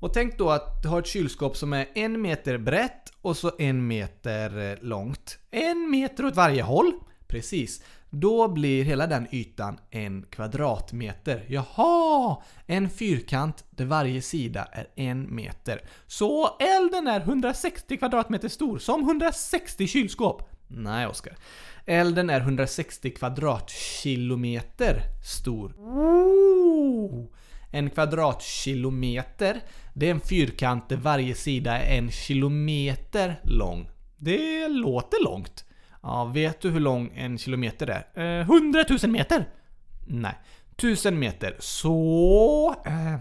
[0.00, 3.52] Och tänk då att du har ett kylskåp som är en meter brett och så
[3.58, 5.38] en meter eh, långt.
[5.50, 6.92] En meter åt varje håll.
[7.26, 7.82] Precis.
[8.10, 11.44] Då blir hela den ytan en kvadratmeter.
[11.48, 12.36] Jaha!
[12.66, 15.80] En fyrkant där varje sida är en meter.
[16.06, 20.42] Så elden är 160 kvadratmeter stor, som 160 kylskåp.
[20.68, 21.36] Nej, Oskar.
[21.86, 25.74] Elden är 160 kvadratkilometer stor.
[25.78, 27.26] Ooh.
[27.70, 29.60] En kvadratkilometer,
[29.94, 33.90] det är en fyrkant där varje sida är en kilometer lång.
[34.16, 35.64] Det låter långt.
[36.02, 38.40] Ja, vet du hur lång en kilometer är?
[38.40, 39.48] Eh, 100 000 meter.
[40.06, 40.38] Nej.
[40.76, 41.56] Tusen meter.
[41.58, 42.74] Så...
[42.86, 43.18] Eh,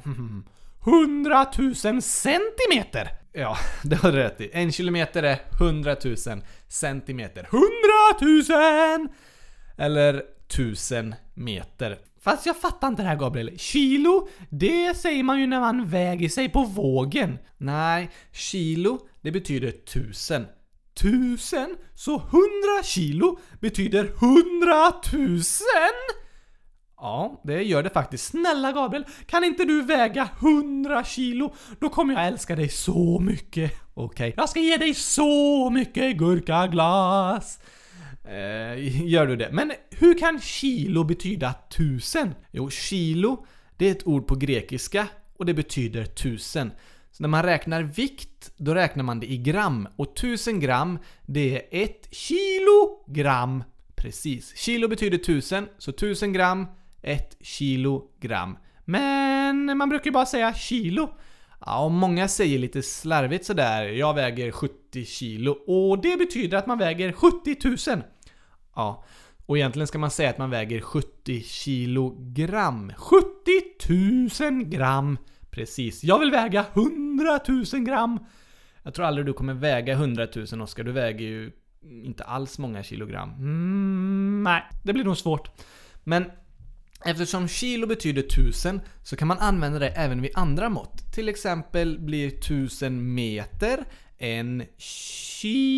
[0.94, 1.46] 100
[1.84, 3.10] 000 centimeter.
[3.32, 4.50] Ja, det har du rätt i.
[4.54, 6.16] En kilometer är 100 000
[6.68, 7.48] centimeter.
[7.52, 9.08] 100 000!
[9.78, 11.98] Eller 1000 meter.
[12.22, 13.60] Fast jag fattar inte det här Gabriel.
[13.60, 17.38] Kilo, det säger man ju när man väger sig på vågen.
[17.58, 20.46] Nej, kilo, det betyder tusen.
[21.02, 21.76] Tusen?
[21.96, 22.30] Så 100
[22.84, 25.66] kilo betyder hundratusen?
[26.98, 28.26] Ja, det gör det faktiskt.
[28.26, 31.54] Snälla Gabriel, kan inte du väga 100 kilo?
[31.80, 33.74] Då kommer jag älska dig så mycket.
[33.94, 34.34] Okej.
[34.38, 37.60] Jag ska ge dig så mycket gurkaglass.
[38.30, 39.50] Eh, gör du det?
[39.52, 42.36] Men hur kan kilo betyda tusen?
[42.52, 43.46] Jo, kilo,
[43.78, 46.72] det är ett ord på grekiska och det betyder tusen.
[47.12, 49.88] Så när man räknar vikt, då räknar man det i gram.
[49.96, 53.64] Och tusen gram, det är ett kilogram.
[53.96, 54.58] Precis.
[54.58, 56.68] Kilo betyder tusen, så tusen gram,
[57.02, 58.58] ett kilogram.
[58.86, 61.10] Men man brukar ju bara säga kilo.
[61.66, 66.68] Ja, och många säger lite slarvigt sådär, jag väger 70 kilo och det betyder att
[66.68, 68.04] man väger 70 000.
[68.80, 69.04] Ja,
[69.46, 72.94] och egentligen ska man säga att man väger 70 kilogram.
[72.98, 75.18] 70 000 gram!
[75.52, 76.04] Precis.
[76.04, 78.20] Jag vill väga 100 000 gram!
[78.84, 81.52] Jag tror aldrig du kommer väga 100 000 Oskar, du väger ju
[82.04, 83.30] inte alls många kilogram.
[83.30, 85.50] Mm, nej, det blir nog svårt.
[86.04, 86.26] Men
[87.06, 91.14] Eftersom kilo betyder tusen så kan man använda det även vid andra mått.
[91.14, 93.86] Till exempel blir tusen meter
[94.18, 95.70] en kilometer.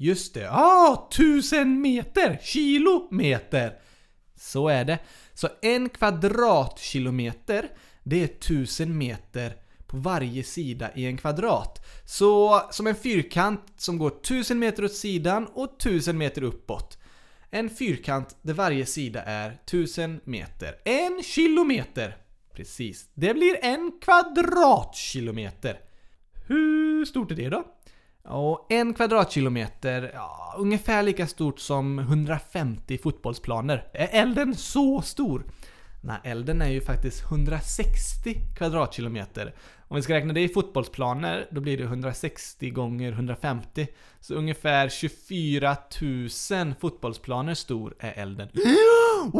[0.00, 2.38] Just det, ah, tusen meter!
[2.42, 3.78] Kilometer!
[4.36, 4.98] Så är det.
[5.34, 7.68] Så en kvadratkilometer,
[8.02, 9.56] det är tusen meter
[9.86, 11.86] på varje sida i en kvadrat.
[12.04, 16.98] Så som en fyrkant som går tusen meter åt sidan och tusen meter uppåt.
[17.50, 20.74] En fyrkant där varje sida är tusen meter.
[20.84, 22.16] En kilometer!
[22.52, 23.08] Precis.
[23.14, 25.80] Det blir en kvadratkilometer.
[26.46, 27.64] Hur stort är det då?
[28.24, 33.88] Och en kvadratkilometer, ja, ungefär lika stort som 150 fotbollsplaner.
[33.92, 35.44] Är elden så stor?
[36.00, 39.54] Nej, elden är ju faktiskt 160 kvadratkilometer.
[39.88, 43.86] Om vi ska räkna det i fotbollsplaner, då blir det 160 gånger 150.
[44.20, 45.76] Så ungefär 24
[46.50, 48.48] 000 fotbollsplaner stor är elden.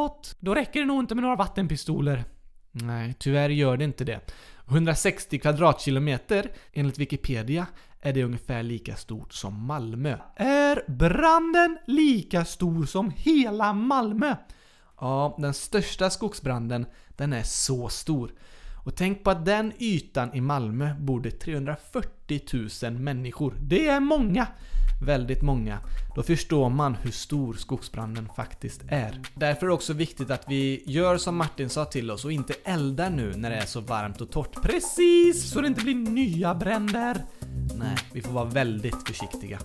[0.00, 0.36] What?
[0.40, 2.24] Då räcker det nog inte med några vattenpistoler.
[2.72, 4.20] Nej, tyvärr gör det inte det.
[4.68, 7.66] 160 kvadratkilometer, enligt Wikipedia,
[8.00, 10.18] är det ungefär lika stort som Malmö.
[10.36, 14.36] Är branden lika stor som hela Malmö?
[15.00, 18.32] Ja, den största skogsbranden, den är så stor.
[18.84, 22.40] Och tänk på att den ytan i Malmö bor det 340
[22.82, 23.54] 000 människor.
[23.60, 24.46] Det är många!
[25.02, 25.78] Väldigt många.
[26.14, 29.20] Då förstår man hur stor skogsbranden faktiskt är.
[29.34, 32.54] Därför är det också viktigt att vi gör som Martin sa till oss och inte
[32.64, 34.62] eldar nu när det är så varmt och torrt.
[34.62, 35.50] Precis!
[35.50, 37.24] Så det inte blir nya bränder.
[37.78, 39.58] Nej, vi får vara väldigt försiktiga.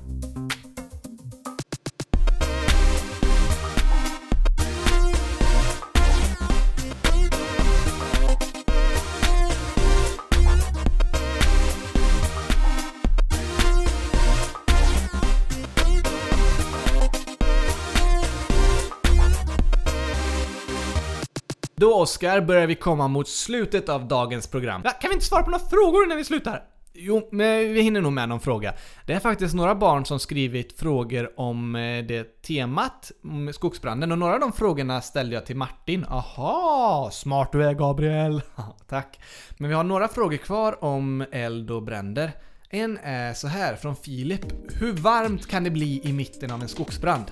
[21.81, 24.81] Då Oskar börjar vi komma mot slutet av dagens program.
[24.85, 26.63] Ja, kan vi inte svara på några frågor innan vi slutar?
[26.93, 28.73] Jo, men vi hinner nog med någon fråga.
[29.05, 34.17] Det är faktiskt några barn som skrivit frågor om eh, det temat, om skogsbranden, och
[34.17, 36.05] några av de frågorna ställde jag till Martin.
[36.05, 38.41] Aha, smart du är Gabriel!
[38.89, 39.19] Tack.
[39.57, 42.31] Men vi har några frågor kvar om eld och bränder.
[42.69, 44.45] En är så här från Filip.
[44.79, 47.25] Hur varmt kan det bli i mitten av en skogsbrand?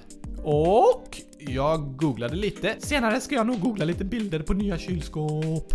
[0.43, 2.75] Och jag googlade lite.
[2.79, 5.73] Senare ska jag nog googla lite bilder på nya kylskåp.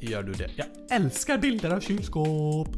[0.00, 0.50] Gör du det?
[0.56, 2.68] Jag älskar bilder av kylskåp.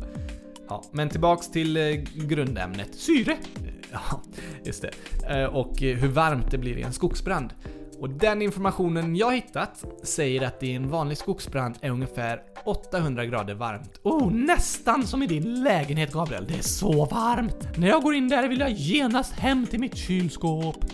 [0.69, 1.83] Ja, men tillbaks till eh,
[2.15, 2.95] grundämnet.
[2.95, 3.37] Syre!
[3.93, 4.23] Ja,
[4.65, 4.91] just det.
[5.29, 7.55] Eh, och eh, hur varmt det blir i en skogsbrand.
[7.99, 13.25] Och den informationen jag hittat säger att det i en vanlig skogsbrand är ungefär 800
[13.25, 14.01] grader varmt.
[14.03, 16.47] Oh, nästan som i din lägenhet Gabriel.
[16.49, 17.79] Det är så varmt!
[17.79, 20.85] När jag går in där vill jag genast hem till mitt kylskåp.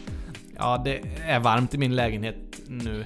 [0.59, 2.37] Ja, det är varmt i min lägenhet
[2.69, 3.05] nu.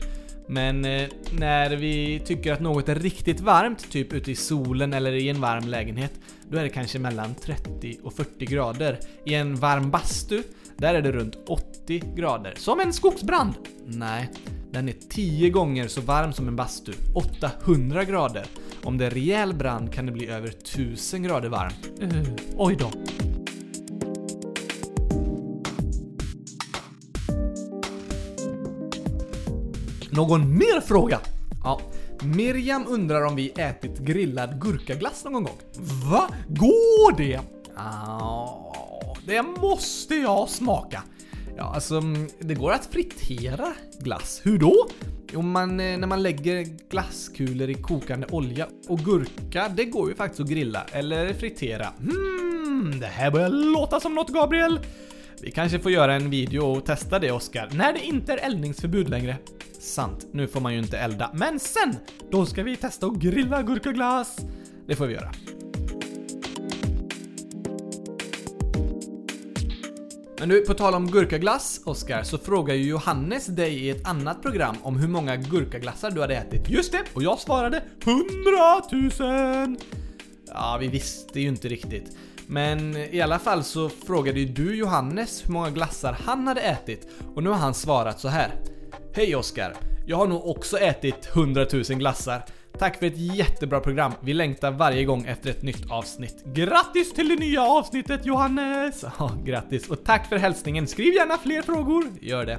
[0.48, 1.08] Men eh,
[1.38, 5.40] när vi tycker att något är riktigt varmt, typ ute i solen eller i en
[5.40, 6.12] varm lägenhet,
[6.48, 8.98] då är det kanske mellan 30 och 40 grader.
[9.24, 10.42] I en varm bastu,
[10.76, 12.55] där är det runt 80 grader.
[12.57, 13.55] Som en skogsbrand!
[13.84, 14.30] Nej,
[14.72, 16.92] den är 10 gånger så varm som en bastu.
[17.14, 18.46] 800 grader.
[18.84, 21.90] Om det är rejäl brand kan det bli över 1000 grader varmt.
[22.03, 22.24] Uh, eh,
[22.57, 22.90] oj då.
[30.12, 31.20] Någon mer fråga?
[31.64, 31.80] Ja.
[32.22, 35.58] Miriam undrar om vi ätit grillad gurkaglass någon gång.
[36.11, 36.28] Va?
[36.48, 37.40] Går det?
[37.76, 38.74] Ja,
[39.26, 41.02] det måste jag smaka.
[41.56, 42.02] Ja, alltså
[42.38, 44.40] det går att fritera glass.
[44.44, 44.86] Hur då?
[45.32, 48.66] Jo, man, eh, när man lägger glasskulor i kokande olja.
[48.88, 51.86] Och gurka, det går ju faktiskt att grilla eller fritera.
[52.00, 54.80] Hmm, det här börjar låta som något Gabriel.
[55.42, 59.08] Vi kanske får göra en video och testa det Oskar, när det inte är eldningsförbud
[59.08, 59.36] längre.
[59.81, 61.31] Sant, nu får man ju inte elda.
[61.35, 61.97] Men sen!
[62.31, 64.37] Då ska vi testa att grilla gurkaglass!
[64.87, 65.33] Det får vi göra.
[70.39, 74.43] Men du, på tal om gurkaglass, Oskar, så frågar ju Johannes dig i ett annat
[74.43, 76.68] program om hur många gurkaglassar du hade ätit.
[76.68, 78.22] Just det, och jag svarade 100
[79.66, 79.76] 000!
[80.47, 82.16] Ja, vi visste ju inte riktigt.
[82.47, 87.09] Men i alla fall så frågade ju du Johannes hur många glassar han hade ätit
[87.35, 88.55] och nu har han svarat så här.
[89.12, 89.74] Hej Oskar!
[90.06, 92.42] Jag har nog också ätit 100 000 glassar.
[92.78, 94.12] Tack för ett jättebra program.
[94.20, 96.44] Vi längtar varje gång efter ett nytt avsnitt.
[96.44, 99.04] Grattis till det nya avsnittet Johannes!
[99.18, 100.86] Ja, grattis och tack för hälsningen.
[100.86, 102.04] Skriv gärna fler frågor.
[102.20, 102.58] Gör det.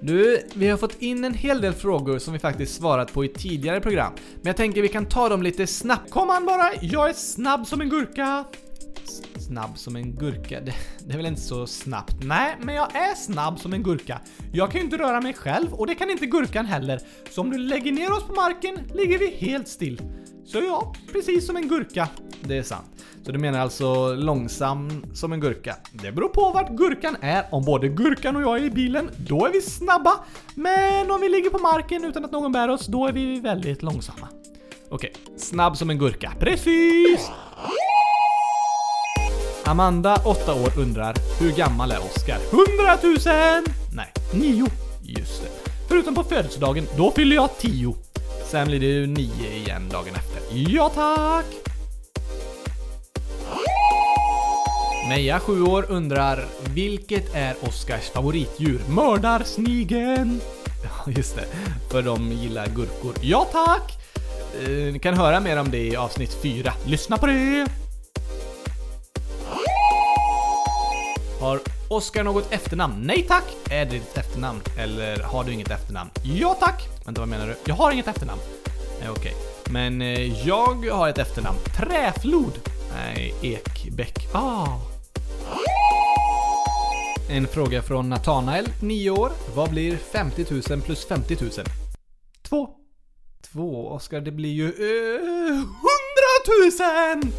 [0.00, 3.28] Du, vi har fått in en hel del frågor som vi faktiskt svarat på i
[3.28, 4.12] tidigare program.
[4.34, 6.10] Men jag tänker vi kan ta dem lite snabbt.
[6.10, 8.44] Kom an bara, jag är snabb som en gurka.
[9.52, 10.60] Snabb som en gurka?
[10.64, 10.74] Det,
[11.06, 12.14] det är väl inte så snabbt?
[12.22, 14.20] Nej, men jag är snabb som en gurka.
[14.52, 17.00] Jag kan ju inte röra mig själv och det kan inte gurkan heller.
[17.30, 20.02] Så om du lägger ner oss på marken ligger vi helt still.
[20.44, 22.08] Så ja, precis som en gurka.
[22.40, 22.86] Det är sant.
[23.22, 25.76] Så du menar alltså långsam som en gurka?
[25.92, 27.44] Det beror på vart gurkan är.
[27.50, 30.12] Om både gurkan och jag är i bilen, då är vi snabba.
[30.54, 33.82] Men om vi ligger på marken utan att någon bär oss, då är vi väldigt
[33.82, 34.28] långsamma.
[34.88, 36.32] Okej, snabb som en gurka.
[36.40, 37.30] Precis!
[39.64, 42.38] Amanda, 8 år, undrar hur gammal är Oskar?
[42.50, 43.64] 100 000!
[43.92, 44.66] Nej, 9.
[45.02, 45.48] just det.
[45.88, 47.94] Förutom på födelsedagen, då fyller jag 10.
[48.50, 50.58] Sen blir det ju 9 igen dagen efter.
[50.72, 51.44] Ja tack!
[55.08, 56.44] Meja, 7 år, undrar
[56.74, 58.80] vilket är Oskars favoritdjur?
[58.88, 60.40] Mördarsnigeln!
[60.84, 61.44] Ja, just det.
[61.90, 63.14] För de gillar gurkor.
[63.20, 63.92] Ja tack!
[64.62, 66.72] Eh, ni kan höra mer om det i avsnitt 4.
[66.86, 67.66] Lyssna på det!
[71.42, 72.94] Har Oskar något efternamn?
[73.02, 73.44] Nej tack!
[73.70, 74.60] Är det ditt efternamn?
[74.78, 76.10] Eller har du inget efternamn?
[76.22, 76.88] Ja tack!
[77.04, 77.56] Vänta, vad menar du?
[77.64, 78.40] Jag har inget efternamn.
[79.00, 79.34] Nej, okej.
[79.70, 81.58] Men eh, jag har ett efternamn.
[81.78, 82.52] Träflod.
[82.94, 84.28] Nej, Ekbäck.
[84.34, 84.66] Ah.
[87.30, 89.32] En fråga från Nathanael, 9 år.
[89.54, 91.50] Vad blir 50 000 plus 50 000?
[92.42, 92.68] Två.
[93.52, 94.66] Två, Oskar, det blir ju...
[94.66, 97.32] Eh, Hundratusen!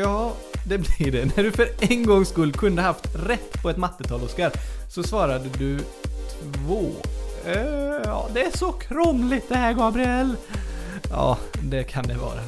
[0.00, 0.32] Ja,
[0.64, 1.36] det blir det.
[1.36, 4.52] När du för en gångs skull kunde haft rätt på ett mattetal, Oskar,
[4.88, 5.78] så svarade du
[6.52, 6.90] två.
[7.46, 10.36] Eh, ja, det är så krångligt det här Gabriel.
[11.10, 12.40] Ja, det kan det vara.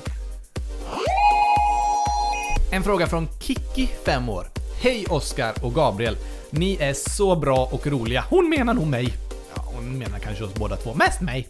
[2.73, 4.47] En fråga från Kiki, 5 år.
[4.83, 6.17] Hej Oskar och Gabriel.
[6.51, 8.25] Ni är så bra och roliga.
[8.31, 9.15] Hon menar nog mig.
[9.55, 10.95] Ja, hon menar kanske oss båda två.
[10.95, 11.49] Mest mig.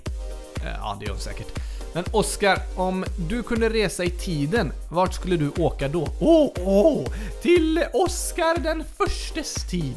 [0.56, 1.58] Eh, ja, det gör hon säkert.
[1.96, 6.08] Men Oskar, om du kunde resa i tiden, vart skulle du åka då?
[6.20, 7.08] Åh, oh, oh,
[7.42, 9.96] till Oskar den förstes tid.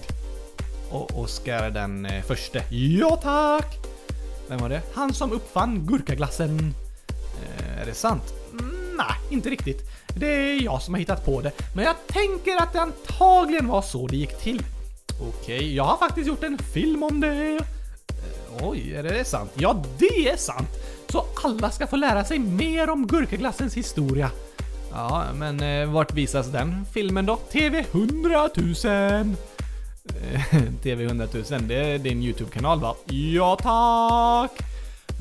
[0.91, 2.63] Och Oskar den eh, förste.
[2.69, 3.77] Ja tack!
[4.47, 4.81] Vem var det?
[4.93, 6.73] Han som uppfann gurkaglassen.
[7.09, 8.33] Eh, är det sant?
[8.51, 9.81] Mm, nej, inte riktigt.
[10.15, 11.51] Det är jag som har hittat på det.
[11.75, 14.63] Men jag tänker att det antagligen var så det gick till.
[15.21, 17.59] Okej, Jag har faktiskt gjort en film om det
[18.61, 19.51] oj, är det sant?
[19.53, 20.69] Ja, det är sant!
[21.09, 24.31] Så alla ska få lära sig mer om gurkaglassens historia.
[24.91, 27.35] Ja, men eh, vart visas den filmen då?
[27.35, 29.35] TV 100 000!
[30.83, 32.95] TV 100 000, det är din YouTube-kanal va?
[33.05, 34.51] Ja tack!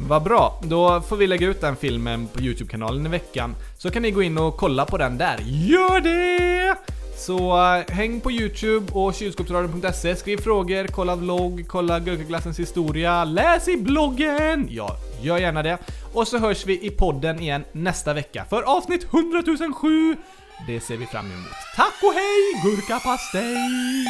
[0.09, 3.55] Vad bra, då får vi lägga ut den filmen på YouTube-kanalen i veckan.
[3.79, 5.39] Så kan ni gå in och kolla på den där.
[5.47, 6.98] Gör det!
[7.19, 13.69] Så eh, häng på YouTube och kylskåpsradion.se, skriv frågor, kolla vlogg, kolla gurkaglassens historia, Läs
[13.69, 14.69] i bloggen!
[14.71, 15.79] Ja, gör gärna det.
[16.13, 19.43] Och så hörs vi i podden igen nästa vecka för Avsnitt 100
[19.81, 20.17] 007!
[20.67, 21.53] det ser vi fram emot.
[21.77, 24.07] Tack och hej, gurkapastej!